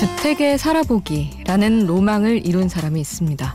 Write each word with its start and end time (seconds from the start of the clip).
주택에 0.00 0.56
살아보기라는 0.56 1.86
로망을 1.86 2.46
이룬 2.46 2.70
사람이 2.70 2.98
있습니다. 3.02 3.54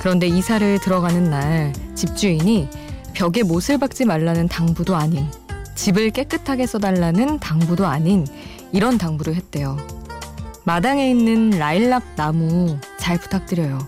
그런데 0.00 0.26
이사를 0.26 0.80
들어가는 0.80 1.30
날 1.30 1.72
집주인이 1.94 2.68
벽에 3.12 3.44
못을 3.44 3.78
박지 3.78 4.04
말라는 4.04 4.48
당부도 4.48 4.96
아닌 4.96 5.30
집을 5.76 6.10
깨끗하게 6.10 6.66
써달라는 6.66 7.38
당부도 7.38 7.86
아닌 7.86 8.26
이런 8.72 8.98
당부를 8.98 9.36
했대요. 9.36 9.76
마당에 10.64 11.08
있는 11.08 11.50
라일락 11.50 12.16
나무 12.16 12.76
잘 12.98 13.16
부탁드려요. 13.18 13.78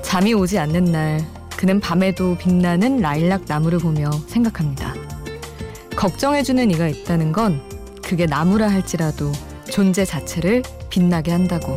잠이 0.00 0.32
오지 0.32 0.58
않는 0.58 0.84
날 0.86 1.26
그는 1.58 1.78
밤에도 1.78 2.38
빛나는 2.38 3.00
라일락 3.02 3.42
나무를 3.48 3.80
보며 3.80 4.10
생각합니다. 4.26 4.94
걱정해주는 5.94 6.70
이가 6.70 6.88
있다는 6.88 7.32
건 7.32 7.60
그게 8.02 8.24
나무라 8.24 8.70
할지라도 8.70 9.30
존재 9.70 10.04
자체를 10.04 10.62
빛나게 10.90 11.32
한다고. 11.32 11.76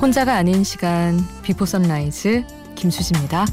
혼자가 0.00 0.34
아닌 0.36 0.64
시간 0.64 1.18
Before 1.42 1.64
Sunrise 1.64 2.44
김수지입니다. 2.74 3.46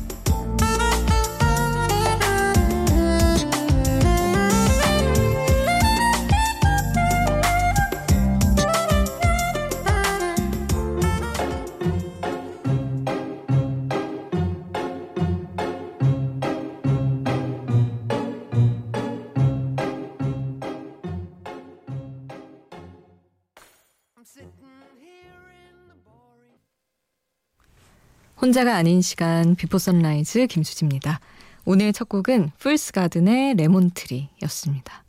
혼자가 28.42 28.76
아닌 28.76 29.04
시간 29.04 29.54
Before 29.54 29.78
Sunrise 29.78 30.48
김수지입니다. 30.48 31.20
오늘 31.64 31.94
첫 31.94 32.10
곡은 32.10 32.50
Fool's 32.58 32.92
Garden의 32.92 33.54
Lemon 33.54 33.86
Tree였습니다. 33.86 35.04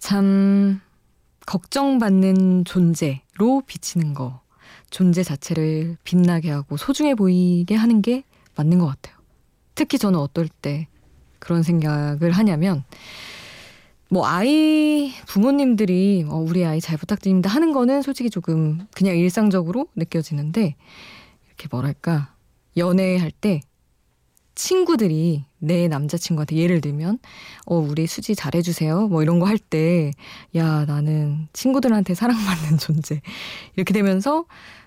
참 0.00 0.80
걱정받는 1.46 2.64
존재로 2.64 3.62
비치는 3.68 4.14
거 4.14 4.40
존재 4.90 5.22
자체를 5.22 5.96
빛나게 6.02 6.50
하고 6.50 6.76
소중해 6.76 7.14
보이게 7.14 7.76
하는 7.76 8.02
게 8.02 8.24
맞는 8.56 8.80
것 8.80 8.86
같아요. 8.86 9.16
특히 9.76 9.96
저는 9.96 10.18
어떨 10.18 10.48
때 10.48 10.88
그런 11.38 11.62
생각을 11.62 12.32
하냐면 12.32 12.82
뭐 14.08 14.26
아이 14.26 15.12
부모님들이 15.28 16.26
어, 16.28 16.34
우리 16.34 16.64
아이 16.64 16.80
잘 16.80 16.98
부탁드립니다 16.98 17.48
하는 17.48 17.72
거는 17.72 18.02
솔직히 18.02 18.28
조금 18.28 18.88
그냥 18.92 19.16
일상적으로 19.16 19.86
느껴지는데 19.94 20.74
이렇게 21.62 21.68
뭐랄까 21.70 22.34
연애할 22.76 23.30
때 23.30 23.60
친구들이 24.54 25.44
내 25.58 25.88
남자친구한테 25.88 26.56
예를 26.56 26.80
들면 26.80 27.18
어 27.66 27.76
우리 27.76 28.06
수지 28.06 28.34
잘해주세요. 28.34 29.08
뭐 29.08 29.22
이런 29.22 29.38
거 29.38 29.46
할 29.46 29.56
때 29.58 30.10
야 30.56 30.84
나는 30.84 31.48
친구들한테 31.52 32.14
사랑받는 32.14 32.78
존재. 32.78 33.20
이렇게 33.76 33.92
되면서 33.94 34.44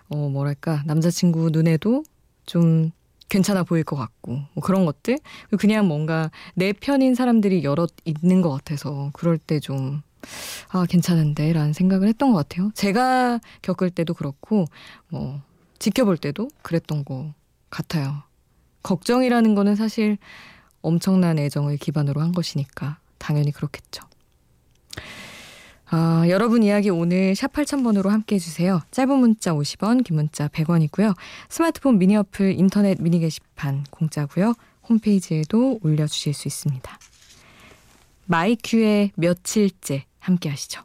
어 0.09 0.29
뭐랄까 0.29 0.83
남자친구 0.85 1.49
눈에도 1.51 2.03
좀 2.45 2.91
괜찮아 3.29 3.63
보일 3.63 3.83
것 3.83 3.95
같고 3.95 4.33
뭐 4.53 4.63
그런 4.63 4.85
것들. 4.85 5.17
그냥 5.57 5.87
뭔가 5.87 6.29
내 6.55 6.73
편인 6.73 7.15
사람들이 7.15 7.63
여럿 7.63 7.91
있는 8.05 8.41
것 8.41 8.51
같아서 8.51 9.09
그럴 9.13 9.37
때 9.37 9.59
좀 9.59 10.01
아 10.71 10.87
괜찮은데라는 10.87 11.73
생각을 11.73 12.07
했던 12.07 12.31
것 12.31 12.37
같아요. 12.39 12.71
제가 12.73 13.39
겪을 13.61 13.91
때도 13.91 14.15
그렇고 14.15 14.65
뭐 15.09 15.39
지켜볼 15.79 16.17
때도 16.17 16.49
그랬던 16.61 17.05
것 17.05 17.33
같아요. 17.69 18.23
걱정이라는 18.83 19.55
거는 19.55 19.75
사실 19.75 20.17
엄청난 20.81 21.39
애정을 21.39 21.77
기반으로 21.77 22.21
한 22.21 22.31
것이니까 22.31 22.99
당연히 23.17 23.51
그렇겠죠. 23.51 24.03
아, 25.87 26.25
여러분 26.29 26.63
이야기 26.63 26.89
오늘 26.89 27.35
샵 27.35 27.53
8000번으로 27.53 28.09
함께 28.09 28.35
해주세요. 28.35 28.81
짧은 28.91 29.17
문자 29.17 29.53
50원, 29.53 30.03
긴 30.03 30.15
문자 30.15 30.47
100원이고요. 30.47 31.15
스마트폰 31.49 31.99
미니 31.99 32.15
어플, 32.15 32.59
인터넷 32.59 33.01
미니 33.01 33.19
게시판 33.19 33.85
공짜고요. 33.89 34.53
홈페이지에도 34.89 35.79
올려주실 35.83 36.33
수 36.33 36.47
있습니다. 36.47 36.99
마이큐의 38.25 39.11
며칠째 39.15 40.05
함께 40.19 40.49
하시죠. 40.49 40.81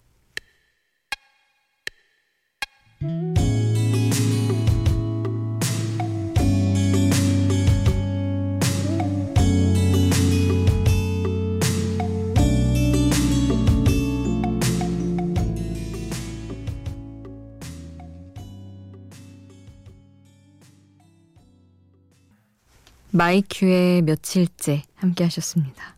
마이큐의 23.12 24.03
며칠째 24.03 24.82
함께 24.94 25.25
하셨습니다. 25.25 25.97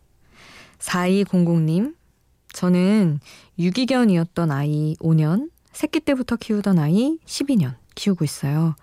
4200님, 0.79 1.95
저는 2.53 3.19
유기견이었던 3.59 4.51
아이 4.51 4.95
5년, 4.99 5.49
새끼 5.71 5.99
때부터 5.99 6.35
키우던 6.35 6.79
아이 6.79 7.17
12년 7.25 7.75
키우고 7.95 8.23
있어요. 8.25 8.75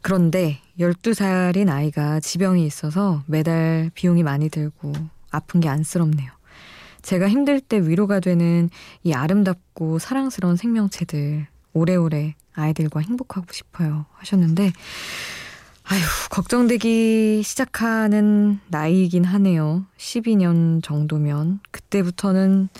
그런데 0.00 0.60
12살인 0.78 1.70
아이가 1.70 2.20
지병이 2.20 2.64
있어서 2.66 3.22
매달 3.26 3.90
비용이 3.94 4.22
많이 4.22 4.48
들고 4.48 4.92
아픈 5.30 5.60
게 5.60 5.68
안쓰럽네요. 5.68 6.30
제가 7.02 7.28
힘들 7.28 7.60
때 7.60 7.78
위로가 7.78 8.20
되는 8.20 8.70
이 9.02 9.12
아름답고 9.12 9.98
사랑스러운 9.98 10.56
생명체들 10.56 11.46
오래오래 11.74 12.34
아이들과 12.54 13.00
행복하고 13.00 13.46
싶어요 13.52 14.06
하셨는데 14.14 14.72
아휴, 15.86 16.00
걱정되기 16.30 17.42
시작하는 17.44 18.58
나이이긴 18.68 19.24
하네요. 19.24 19.84
12년 19.98 20.82
정도면. 20.82 21.60
그때부터는 21.70 22.70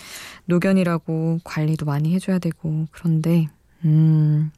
노견이라고 0.45 1.41
관리도 1.43 1.85
많이 1.85 2.15
해줘야 2.15 2.39
되고, 2.39 2.87
그런데, 2.91 3.47
음, 3.83 4.51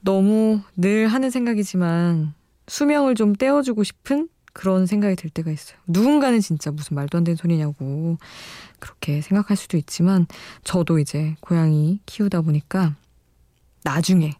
너무 0.00 0.60
늘 0.76 1.08
하는 1.08 1.30
생각이지만, 1.30 2.34
수명을 2.68 3.16
좀 3.16 3.34
떼어주고 3.34 3.82
싶은 3.82 4.28
그런 4.52 4.86
생각이 4.86 5.16
들 5.16 5.28
때가 5.28 5.50
있어요. 5.50 5.76
누군가는 5.88 6.40
진짜 6.40 6.70
무슨 6.70 6.94
말도 6.94 7.18
안 7.18 7.24
되는 7.24 7.36
소리냐고, 7.36 8.16
그렇게 8.78 9.20
생각할 9.22 9.56
수도 9.56 9.76
있지만, 9.76 10.26
저도 10.62 11.00
이제 11.00 11.34
고양이 11.40 11.98
키우다 12.06 12.42
보니까, 12.42 12.94
나중에, 13.82 14.34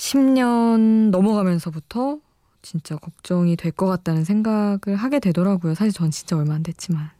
10년 0.00 1.10
넘어가면서부터 1.10 2.18
진짜 2.62 2.96
걱정이 2.96 3.54
될 3.56 3.70
것 3.70 3.86
같다는 3.86 4.24
생각을 4.24 4.96
하게 4.96 5.20
되더라고요. 5.20 5.74
사실 5.74 5.92
전 5.92 6.10
진짜 6.10 6.36
얼마 6.36 6.54
안 6.54 6.62
됐지만. 6.62 7.10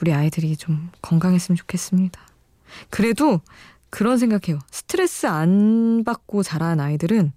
우리 0.00 0.12
아이들이 0.12 0.56
좀 0.56 0.90
건강했으면 1.02 1.56
좋겠습니다. 1.56 2.20
그래도 2.88 3.40
그런 3.90 4.16
생각해요. 4.16 4.58
스트레스 4.70 5.26
안 5.26 6.02
받고 6.04 6.42
자란 6.42 6.80
아이들은 6.80 7.32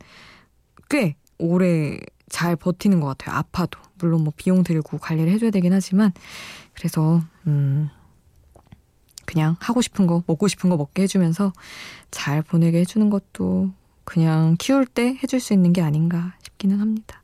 꽤 0.90 1.16
오래 1.38 1.98
잘 2.30 2.56
버티는 2.56 3.02
것 3.02 3.08
같아요. 3.08 3.36
아파도. 3.38 3.78
물론 4.00 4.24
뭐 4.24 4.32
비용 4.36 4.64
들고 4.64 5.00
관리를 5.00 5.32
해줘야 5.34 5.52
되긴 5.52 5.74
하지만. 5.74 6.14
그래서, 6.74 7.22
음, 7.48 7.90
그냥 9.26 9.56
하고 9.60 9.82
싶은 9.82 10.08
거, 10.08 10.24
먹고 10.28 10.48
싶은 10.48 10.70
거 10.70 10.78
먹게 10.78 11.04
해주면서 11.04 11.52
잘 12.10 12.42
보내게 12.42 12.80
해주는 12.80 13.10
것도 13.10 13.72
그냥 14.12 14.58
키울 14.60 14.86
때 14.86 15.18
해줄 15.24 15.40
수 15.40 15.54
있는 15.54 15.72
게 15.72 15.82
아닌가 15.82 16.34
싶기는 16.44 16.82
합니다. 16.82 17.24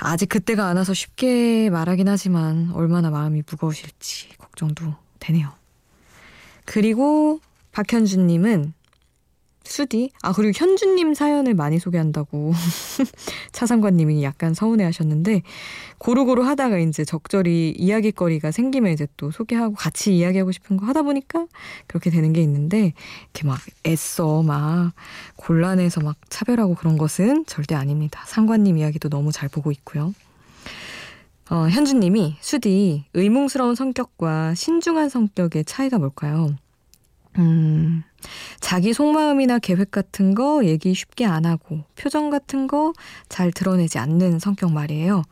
아직 0.00 0.30
그때가 0.30 0.66
안 0.66 0.78
와서 0.78 0.94
쉽게 0.94 1.68
말하긴 1.68 2.08
하지만 2.08 2.70
얼마나 2.72 3.10
마음이 3.10 3.42
무거우실지 3.46 4.38
걱정도 4.38 4.94
되네요. 5.18 5.52
그리고 6.64 7.38
박현주님은 7.72 8.72
수디. 9.64 10.10
아, 10.22 10.32
그리고 10.32 10.52
현주님 10.54 11.14
사연을 11.14 11.54
많이 11.54 11.78
소개한다고 11.78 12.52
차상관님이 13.52 14.22
약간 14.22 14.54
서운해 14.54 14.84
하셨는데, 14.84 15.42
고루고루 15.98 16.44
하다가 16.44 16.78
이제 16.78 17.04
적절히 17.04 17.74
이야기거리가 17.76 18.50
생기면 18.50 18.92
이제 18.92 19.06
또 19.16 19.30
소개하고 19.30 19.74
같이 19.74 20.16
이야기하고 20.16 20.52
싶은 20.52 20.76
거 20.76 20.86
하다 20.86 21.02
보니까 21.02 21.46
그렇게 21.86 22.10
되는 22.10 22.32
게 22.32 22.42
있는데, 22.42 22.92
이렇게 23.32 23.46
막 23.46 23.58
애써 23.86 24.42
막 24.42 24.92
곤란해서 25.36 26.02
막 26.02 26.16
차별하고 26.28 26.74
그런 26.74 26.98
것은 26.98 27.46
절대 27.46 27.74
아닙니다. 27.74 28.22
상관님 28.26 28.78
이야기도 28.78 29.08
너무 29.08 29.32
잘 29.32 29.48
보고 29.48 29.72
있고요. 29.72 30.14
어, 31.50 31.68
현주님이 31.68 32.36
수디 32.40 33.04
의문스러운 33.12 33.74
성격과 33.74 34.54
신중한 34.54 35.08
성격의 35.08 35.64
차이가 35.66 35.98
뭘까요? 35.98 36.54
음, 37.38 38.04
자기 38.60 38.92
속마음이나 38.92 39.58
계획 39.58 39.90
같은 39.90 40.34
거 40.34 40.64
얘기 40.64 40.94
쉽게 40.94 41.24
안 41.26 41.46
하고 41.46 41.84
표정 41.96 42.30
같은 42.30 42.66
거 42.68 42.92
잘 43.28 43.50
드러내지 43.52 43.98
않는 43.98 44.38
성격 44.38 44.72
말이에요. 44.72 45.22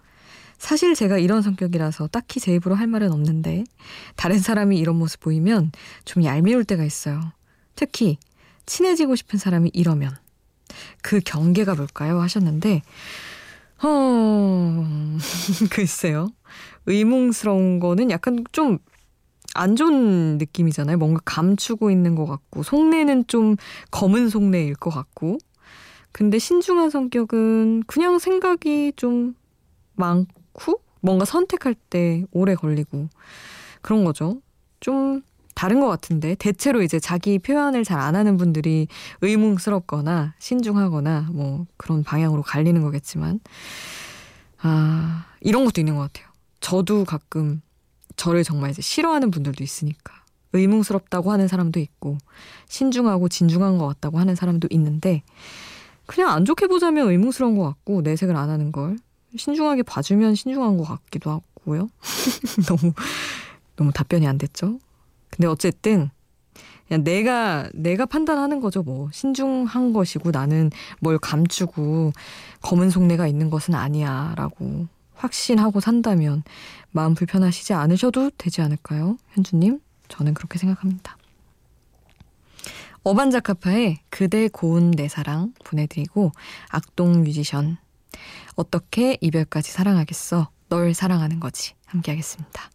사실 0.59 0.95
제가 0.95 1.19
이런 1.19 1.43
성격이라서 1.43 2.09
딱히 2.09 2.39
제 2.41 2.55
입으로 2.55 2.75
할 2.77 2.87
말은 2.87 3.13
없는데 3.13 3.65
다른 4.17 4.39
사람이 4.39 4.79
이런 4.79 4.97
모습 4.97 5.21
보이면 5.21 5.73
좀 6.05 6.25
얄미울 6.25 6.65
때가 6.65 6.85
있어요. 6.85 7.21
특히 7.75 8.19
친해지고 8.67 9.17
싶은 9.17 9.39
사람이 9.39 9.71
이러면 9.75 10.15
그 11.03 11.21
경계가 11.21 11.75
뭘까요? 11.75 12.21
하셨는데 12.21 12.83
어 13.83 15.19
글쎄요. 15.71 16.29
의문스러운 16.87 17.81
거는 17.81 18.11
약간 18.11 18.45
좀 18.53 18.79
안 19.55 19.77
좋은 19.77 20.39
느낌이잖아요. 20.39 20.97
뭔가 20.99 21.21
감추고 21.25 21.91
있는 21.91 22.15
것 22.15 22.27
같고, 22.27 22.63
속내는 22.63 23.27
좀 23.27 23.57
검은 23.91 24.29
속내일 24.29 24.75
것 24.75 24.91
같고. 24.91 25.39
근데 26.13 26.39
신중한 26.39 26.91
성격은 26.91 27.85
그냥 27.87 28.19
생각이 28.19 28.93
좀 28.97 29.35
많고, 29.95 30.81
뭔가 31.01 31.25
선택할 31.25 31.75
때 31.91 32.25
오래 32.33 32.55
걸리고, 32.55 33.09
그런 33.83 34.05
거죠. 34.05 34.41
좀 34.81 35.23
다른 35.55 35.81
것 35.81 35.89
같은데, 35.89 36.35
대체로 36.35 36.83
이제 36.83 36.99
자기 36.99 37.39
표현을 37.39 37.85
잘 37.85 38.01
안 38.01 38.17
하는 38.17 38.37
분들이 38.37 38.89
의문스럽거나 39.21 40.35
신중하거나 40.39 41.29
뭐 41.33 41.67
그런 41.77 42.03
방향으로 42.03 42.43
갈리는 42.43 42.81
거겠지만, 42.83 43.41
아, 44.63 45.27
이런 45.41 45.65
것도 45.65 45.81
있는 45.81 45.97
것 45.97 46.03
같아요. 46.03 46.29
저도 46.61 47.05
가끔 47.05 47.61
저를 48.17 48.45
정말 48.45 48.71
이제 48.71 48.83
싫어하는 48.83 49.31
분들도 49.31 49.63
있으니까. 49.63 50.23
의문스럽다고 50.53 51.33
하는 51.33 51.49
사람도 51.49 51.81
있고, 51.81 52.19
신중하고 52.69 53.29
진중한 53.29 53.79
것 53.79 53.87
같다고 53.87 54.19
하는 54.19 54.35
사람도 54.35 54.69
있는데, 54.71 55.23
그냥 56.07 56.31
안 56.31 56.45
좋게 56.45 56.67
보자면 56.67 57.11
의문스러운 57.11 57.57
것 57.57 57.65
같고, 57.65 58.03
내색을 58.03 58.37
안 58.37 58.51
하는 58.51 58.73
걸. 58.73 58.97
신중하게 59.37 59.83
봐주면 59.83 60.35
신중한 60.35 60.77
것 60.77 60.85
같기도 60.85 61.31
하고요. 61.31 61.89
너무, 62.69 62.93
너무 63.77 63.93
답변이 63.93 64.27
안 64.27 64.37
됐죠? 64.37 64.79
근데 65.31 65.49
어쨌든, 65.49 66.11
그냥 66.87 67.05
내가, 67.05 67.71
내가 67.73 68.05
판단하는 68.05 68.61
거죠, 68.61 68.83
뭐. 68.83 69.09
신중한 69.13 69.95
것이고 69.95 70.31
나는 70.31 70.71
뭘 71.01 71.19
감추고 71.19 72.13
검은 72.61 72.91
속내가 72.91 73.27
있는 73.27 73.49
것은 73.49 73.75
아니야, 73.75 74.35
라고 74.37 74.87
확신하고 75.23 75.81
산다면 75.81 76.43
마음 76.91 77.15
불편하시지 77.15 77.73
않으셔도 77.73 78.31
되지 78.37 78.61
않을까요? 78.61 79.17
현주님? 79.31 79.81
저는 80.09 80.35
그렇게 80.35 80.59
생각합니다. 80.59 81.17
어반자카파의 83.05 83.99
그대 84.11 84.49
고운 84.49 84.91
내 84.91 85.09
사랑 85.09 85.55
보내드리고 85.65 86.33
악동 86.69 87.23
뮤지션 87.23 87.79
어떻게 88.55 89.17
이별까지 89.21 89.73
사랑하겠어 89.73 90.51
널 90.69 90.95
사랑하는 90.95 91.41
거지 91.41 91.75
함께 91.87 92.13
하겠습니다. 92.13 92.71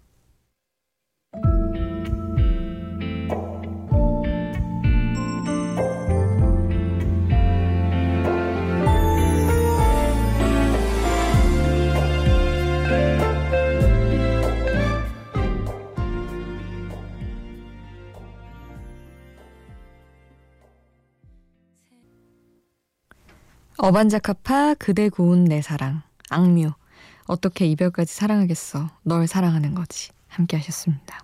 어반자카파 23.88 24.74
그대 24.80 25.08
고운 25.08 25.46
내 25.46 25.62
사랑 25.62 26.02
악뮤 26.30 26.72
어떻게 27.26 27.66
이별까지 27.68 28.14
사랑하겠어 28.14 28.90
널 29.04 29.28
사랑하는 29.28 29.76
거지 29.76 30.10
함께 30.28 30.58
하셨습니다. 30.58 31.24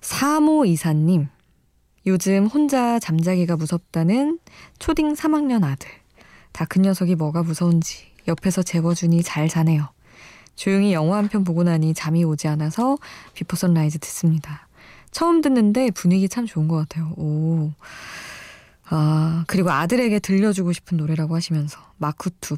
사모 0.00 0.64
이사님 0.64 1.28
요즘 2.06 2.46
혼자 2.46 2.98
잠자기가 2.98 3.56
무섭다는 3.56 4.40
초딩 4.80 5.14
3학년 5.14 5.62
아들 5.62 5.88
다큰 6.50 6.82
녀석이 6.82 7.14
뭐가 7.14 7.44
무서운지 7.44 8.06
옆에서 8.26 8.64
재워주니 8.64 9.22
잘 9.22 9.48
자네요. 9.48 9.88
조용히 10.56 10.92
영화 10.92 11.18
한 11.18 11.28
편 11.28 11.44
보고 11.44 11.62
나니 11.62 11.94
잠이 11.94 12.24
오지 12.24 12.48
않아서 12.48 12.98
비포 13.34 13.54
선라이즈 13.54 14.00
듣습니다. 14.00 14.66
처음 15.12 15.42
듣는데 15.42 15.92
분위기 15.92 16.28
참 16.28 16.44
좋은 16.44 16.66
것 16.66 16.74
같아요. 16.76 17.12
오. 17.16 17.70
아, 18.90 19.44
그리고 19.46 19.70
아들에게 19.70 20.18
들려주고 20.18 20.72
싶은 20.72 20.96
노래라고 20.98 21.36
하시면서 21.36 21.78
마쿠투 21.98 22.56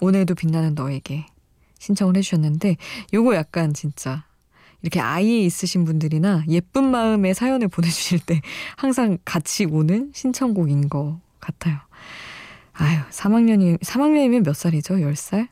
오늘도 0.00 0.34
빛나는 0.36 0.74
너에게 0.74 1.26
신청을 1.78 2.16
해주셨는데 2.16 2.76
요거 3.12 3.34
약간 3.34 3.74
진짜 3.74 4.24
이렇게 4.82 5.00
아이 5.00 5.44
있으신 5.44 5.84
분들이나 5.84 6.44
예쁜 6.48 6.90
마음의 6.90 7.34
사연을 7.34 7.68
보내주실 7.68 8.20
때 8.20 8.40
항상 8.76 9.18
같이 9.24 9.64
오는 9.64 10.12
신청곡인 10.14 10.88
것 10.88 11.18
같아요. 11.40 11.78
아유, 12.72 13.00
3학년이, 13.10 13.80
3학년이면 13.80 14.44
몇 14.44 14.54
살이죠? 14.54 14.96
10살? 14.96 15.48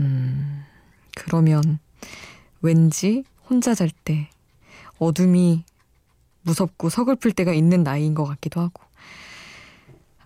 음, 0.00 0.64
그러면 1.16 1.78
왠지 2.60 3.24
혼자 3.48 3.74
잘 3.74 3.90
때 4.04 4.28
어둠이 4.98 5.64
무섭고 6.42 6.88
서글플 6.90 7.32
때가 7.32 7.52
있는 7.52 7.82
나이인 7.82 8.14
것 8.14 8.24
같기도 8.24 8.60
하고. 8.60 8.81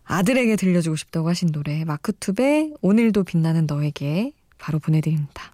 아들에게 0.07 0.57
들려주고 0.57 0.97
싶다고 0.97 1.29
하신 1.29 1.51
노래 1.53 1.85
마크투베 1.85 2.75
오늘도 2.81 3.25
빛나는 3.25 3.67
너에게 3.67 4.33
바로 4.57 4.79
보내드립니다. 4.79 5.53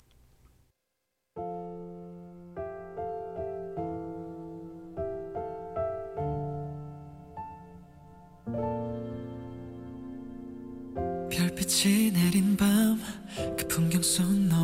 별빛이 11.30 12.12
내린 12.12 12.56
밤 12.56 13.00
그 13.56 13.66
풍경 13.68 14.02
속너 14.02 14.61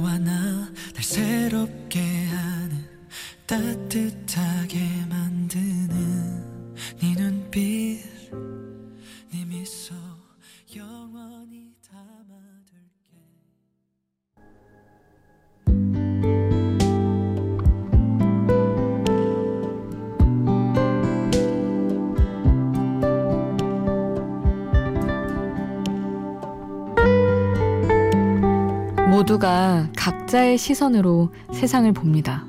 모두가 29.28 29.90
각자의 29.94 30.56
시선으로 30.56 31.30
세상을 31.52 31.92
봅니다. 31.92 32.46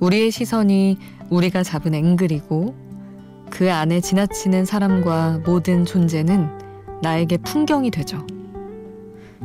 우리의 0.00 0.32
시선이 0.32 0.98
우리가 1.30 1.62
잡은 1.62 1.94
앵글이고 1.94 2.74
그 3.50 3.72
안에 3.72 4.00
지나치는 4.00 4.64
사람과 4.64 5.42
모든 5.46 5.84
존재는 5.84 6.48
나에게 7.02 7.36
풍경이 7.38 7.92
되죠. 7.92 8.26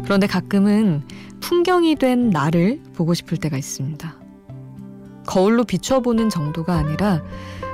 그런데 0.04 0.26
가끔은 0.26 1.04
풍경이 1.42 1.96
된 1.96 2.32
나를 2.32 2.82
보고 2.94 3.14
싶을 3.14 3.38
때가 3.38 3.56
있습니다. 3.58 4.16
거울로 5.28 5.64
비춰보는 5.64 6.30
정도가 6.30 6.74
아니라 6.74 7.22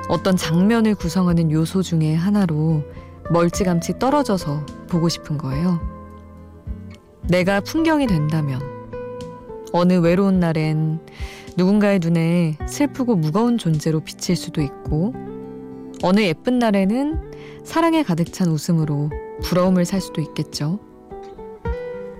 어떤 0.09 0.35
장면을 0.35 0.95
구성하는 0.95 1.51
요소 1.51 1.83
중에 1.83 2.15
하나로 2.15 2.83
멀찌감치 3.31 3.97
떨어져서 3.97 4.65
보고 4.89 5.07
싶은 5.07 5.37
거예요. 5.37 5.96
내가 7.29 7.59
풍경이 7.59 8.07
된다면 8.07 8.61
어느 9.73 9.93
외로운 9.93 10.39
날엔 10.39 10.99
누군가의 11.57 11.99
눈에 11.99 12.57
슬프고 12.67 13.15
무거운 13.15 13.57
존재로 13.57 13.99
비칠 13.99 14.35
수도 14.35 14.61
있고 14.61 15.13
어느 16.03 16.21
예쁜 16.21 16.59
날에는 16.59 17.63
사랑에 17.65 18.03
가득 18.03 18.31
찬 18.31 18.47
웃음으로 18.47 19.09
부러움을 19.43 19.83
살 19.83 19.99
수도 19.99 20.21
있겠죠. 20.21 20.79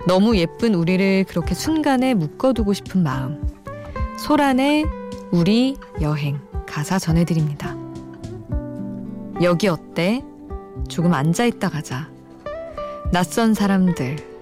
너무 0.07 0.37
예쁜 0.37 0.73
우리를 0.73 1.25
그렇게 1.25 1.53
순간에 1.53 2.13
묶어두고 2.13 2.73
싶은 2.73 3.03
마음. 3.03 3.47
소란의 4.17 4.85
우리 5.31 5.77
여행 6.01 6.39
가사 6.65 6.97
전해드립니다. 6.99 7.77
여기 9.41 9.67
어때? 9.67 10.23
조금 10.87 11.13
앉아있다 11.13 11.69
가자. 11.69 12.09
낯선 13.11 13.53
사람들. 13.53 14.36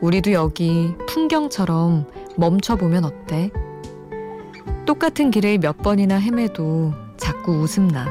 우리도 0.00 0.32
여기 0.32 0.94
풍경처럼 1.06 2.06
멈춰보면 2.36 3.04
어때? 3.04 3.50
똑같은 4.86 5.30
길을 5.30 5.58
몇 5.58 5.76
번이나 5.78 6.18
헤매도 6.18 6.94
자꾸 7.18 7.52
웃음나. 7.60 8.08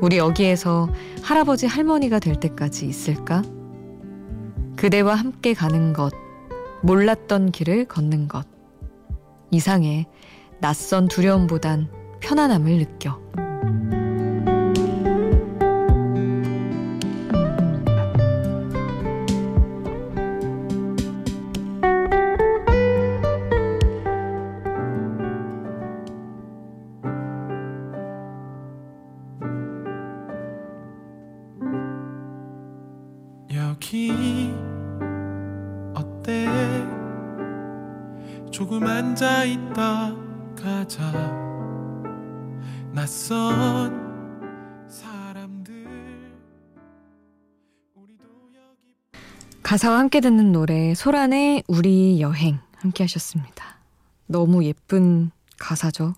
우리 0.00 0.18
여기에서 0.18 0.88
할아버지 1.22 1.66
할머니가 1.66 2.20
될 2.20 2.36
때까지 2.38 2.86
있을까? 2.86 3.42
그대와 4.76 5.14
함께 5.16 5.54
가는 5.54 5.92
것, 5.92 6.12
몰랐던 6.82 7.50
길을 7.50 7.86
걷는 7.86 8.28
것. 8.28 8.46
이상해 9.50 10.06
낯선 10.60 11.08
두려움보단 11.08 11.88
편안함을 12.20 12.78
느껴. 12.78 13.20
가자 40.56 41.12
낯선 42.92 43.92
사람들 44.88 46.34
가사와 49.62 49.98
함께 49.98 50.20
듣는 50.20 50.52
노래 50.52 50.94
소란의 50.94 51.64
우리 51.68 52.20
여행 52.20 52.58
함께 52.76 53.04
하셨습니다. 53.04 53.78
너무 54.26 54.64
예쁜 54.64 55.30
가사죠. 55.58 56.14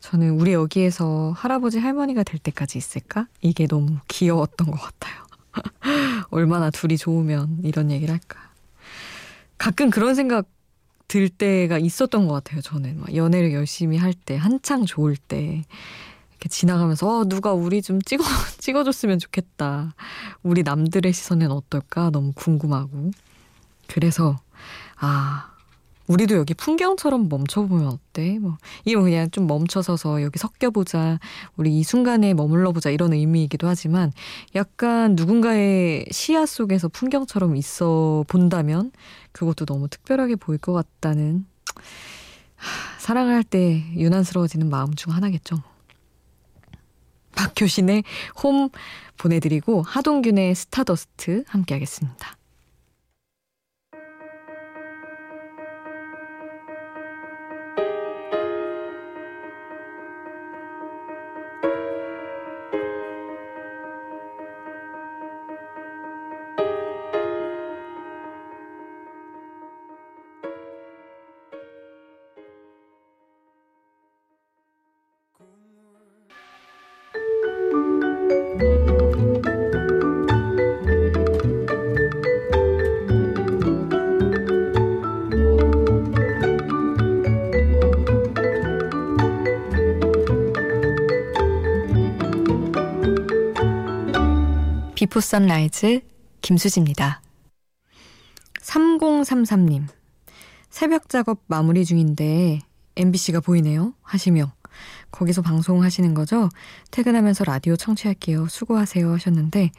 저는 0.00 0.38
우리 0.38 0.52
여기에서 0.52 1.32
할아버지 1.36 1.78
할머니가 1.78 2.22
될 2.22 2.38
때까지 2.38 2.76
있을까? 2.78 3.26
이게 3.40 3.66
너무 3.66 3.96
귀여웠던 4.08 4.70
것 4.70 4.78
같아요. 4.78 5.24
얼마나 6.30 6.70
둘이 6.70 6.96
좋으면 6.96 7.60
이런 7.62 7.90
얘기를 7.90 8.12
할까. 8.12 8.50
가끔 9.58 9.90
그런 9.90 10.14
생각 10.14 10.46
들 11.10 11.28
때가 11.28 11.78
있었던 11.78 12.28
것 12.28 12.34
같아요, 12.34 12.60
저는. 12.60 13.00
막 13.00 13.16
연애를 13.16 13.52
열심히 13.52 13.96
할 13.96 14.14
때, 14.14 14.36
한창 14.36 14.86
좋을 14.86 15.16
때. 15.16 15.64
이렇게 16.30 16.48
지나가면서, 16.48 17.08
어, 17.08 17.24
누가 17.24 17.52
우리 17.52 17.82
좀 17.82 18.00
찍어, 18.00 18.22
찍어줬으면 18.58 19.18
좋겠다. 19.18 19.92
우리 20.44 20.62
남들의 20.62 21.12
시선은 21.12 21.50
어떨까? 21.50 22.10
너무 22.10 22.30
궁금하고. 22.36 23.10
그래서, 23.88 24.38
아, 25.00 25.49
우리도 26.10 26.34
여기 26.34 26.54
풍경처럼 26.54 27.28
멈춰보면 27.28 27.86
어때? 27.86 28.40
뭐, 28.40 28.58
이거 28.84 29.00
그냥 29.00 29.30
좀 29.30 29.46
멈춰서서 29.46 30.22
여기 30.22 30.40
섞여보자. 30.40 31.20
우리 31.56 31.78
이 31.78 31.84
순간에 31.84 32.34
머물러보자. 32.34 32.90
이런 32.90 33.12
의미이기도 33.12 33.68
하지만 33.68 34.10
약간 34.56 35.14
누군가의 35.14 36.06
시야 36.10 36.46
속에서 36.46 36.88
풍경처럼 36.88 37.54
있어 37.54 38.24
본다면 38.26 38.90
그것도 39.30 39.66
너무 39.66 39.88
특별하게 39.88 40.34
보일 40.34 40.58
것 40.58 40.72
같다는 40.72 41.46
하, 42.56 42.98
사랑을 42.98 43.34
할때 43.34 43.84
유난스러워지는 43.94 44.68
마음 44.68 44.92
중 44.94 45.12
하나겠죠. 45.12 45.62
박효신의 47.36 48.02
홈 48.42 48.68
보내드리고 49.16 49.82
하동균의 49.82 50.56
스타더스트 50.56 51.44
함께 51.46 51.74
하겠습니다. 51.74 52.39
비포 95.20 95.26
선라이즈 95.26 96.00
김수지입니다. 96.40 97.20
3033님. 98.62 99.86
새벽 100.70 101.10
작업 101.10 101.42
마무리 101.46 101.84
중인데 101.84 102.60
MBC가 102.96 103.40
보이네요. 103.40 103.92
하시며 104.02 104.50
거기서 105.10 105.42
방송하시는 105.42 106.14
거죠? 106.14 106.48
퇴근하면서 106.90 107.44
라디오 107.44 107.76
청취할게요. 107.76 108.48
수고하세요 108.48 109.12
하셨는데 109.12 109.72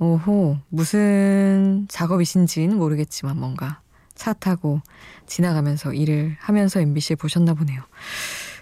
오호 0.00 0.58
무슨 0.68 1.86
작업이신지는 1.88 2.76
모르겠지만 2.76 3.38
뭔가 3.38 3.80
차 4.14 4.34
타고 4.34 4.82
지나가면서 5.26 5.94
일을 5.94 6.36
하면서 6.38 6.80
MBC 6.80 7.16
보셨나 7.16 7.54
보네요. 7.54 7.82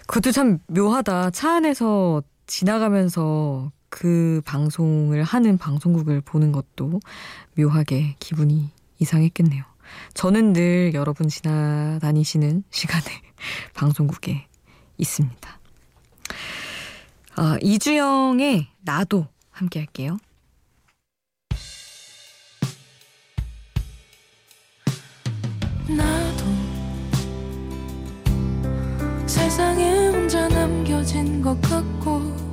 그것도 0.07 0.31
참 0.31 0.59
묘하다. 0.67 1.31
차 1.31 1.55
안에서 1.55 2.23
지나가면서 2.47 3.71
그 3.95 4.41
방송을 4.43 5.21
하는 5.23 5.59
방송국을 5.59 6.21
보는 6.21 6.51
것도 6.51 6.99
묘하게 7.55 8.15
기분이 8.17 8.71
이상했겠네요. 8.97 9.63
저는 10.15 10.53
늘 10.53 10.95
여러분 10.95 11.27
지나다니시는 11.27 12.63
시간에 12.73 13.05
방송국에 13.75 14.47
있습니다. 14.97 15.59
아, 17.35 17.57
이주영의 17.61 18.67
나도 18.81 19.27
함께 19.51 19.81
할게요. 19.81 20.17
나도 25.87 26.45
세상에 29.27 30.07
혼자 30.07 30.47
남겨진 30.47 31.43
것 31.43 31.61
같고 31.61 32.52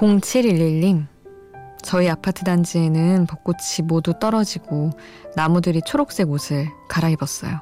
0711님, 0.00 1.06
저희 1.82 2.08
아파트 2.08 2.42
단지에는 2.42 3.26
벚꽃이 3.26 3.84
모두 3.86 4.18
떨어지고 4.18 4.90
나무들이 5.36 5.82
초록색 5.84 6.30
옷을 6.30 6.68
갈아입었어요. 6.88 7.60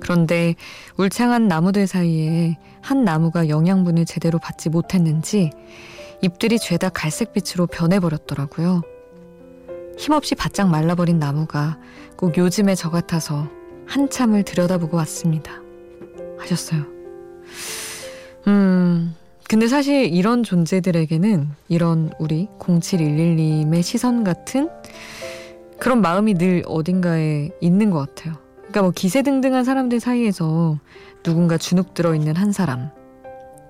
그런데 0.00 0.56
울창한 0.96 1.46
나무들 1.46 1.86
사이에 1.86 2.58
한 2.82 3.04
나무가 3.04 3.48
영양분을 3.48 4.04
제대로 4.04 4.40
받지 4.40 4.68
못했는지 4.68 5.50
잎들이 6.22 6.58
죄다 6.58 6.88
갈색빛으로 6.88 7.68
변해버렸더라고요. 7.68 8.82
힘없이 9.96 10.34
바짝 10.34 10.68
말라버린 10.70 11.20
나무가 11.20 11.78
꼭 12.16 12.36
요즘에 12.36 12.74
저 12.74 12.90
같아서 12.90 13.48
한참을 13.86 14.42
들여다보고 14.42 14.96
왔습니다. 14.96 15.52
하셨어요. 16.40 16.82
음, 18.48 19.14
근데 19.48 19.68
사실 19.68 20.06
이런 20.12 20.42
존재들에게는 20.42 21.50
이런 21.68 22.10
우리 22.18 22.48
0711님의 22.58 23.82
시선 23.82 24.24
같은 24.24 24.70
그런 25.78 26.00
마음이 26.00 26.34
늘 26.34 26.62
어딘가에 26.66 27.50
있는 27.60 27.90
것 27.90 27.98
같아요. 27.98 28.34
그러니까 28.56 28.82
뭐 28.82 28.90
기세등등한 28.90 29.64
사람들 29.64 30.00
사이에서 30.00 30.78
누군가 31.22 31.58
주눅 31.58 31.94
들어 31.94 32.14
있는 32.14 32.36
한 32.36 32.52
사람, 32.52 32.90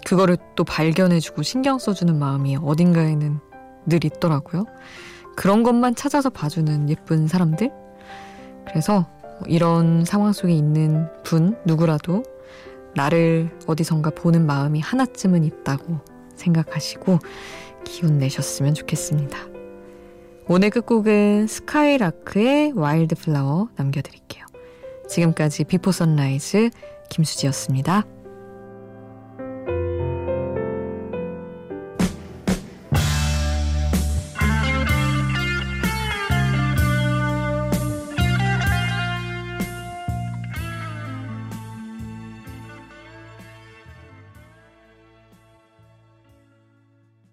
그거를 0.07 0.37
또 0.55 0.65
발견해주고 0.65 1.43
신경 1.43 1.79
써주는 1.79 2.19
마음이 2.19 2.57
어딘가에는 2.57 3.39
늘 3.87 4.05
있더라고요. 4.05 4.65
그런 5.37 5.63
것만 5.63 5.95
찾아서 5.95 6.31
봐주는 6.31 6.89
예쁜 6.89 7.27
사람들? 7.27 7.71
그래서 8.69 9.07
뭐 9.23 9.49
이런 9.49 10.05
상황 10.05 10.33
속에 10.33 10.53
있는 10.53 11.09
분 11.25 11.57
누구라도 11.65 12.23
나를 12.97 13.51
어디선가 13.67 14.11
보는 14.11 14.47
마음이 14.47 14.81
하나쯤은 14.81 15.45
있다고 15.45 16.01
생각하시고 16.37 17.19
기운 17.85 18.19
내셨으면 18.19 18.75
좋겠습니다. 18.75 19.39
오늘 20.47 20.71
끝곡은 20.71 21.47
스카이라크의 21.47 22.73
Wildflower 22.73 23.69
남겨드릴게요. 23.77 24.45
지금까지 25.09 25.65
비포 25.65 25.93
선라이즈 25.93 26.71
김수지였습니다. 27.11 28.05